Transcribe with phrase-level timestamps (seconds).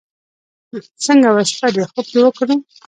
[1.05, 2.55] څنګه وه شپه دې؟ خوب دې وکړو.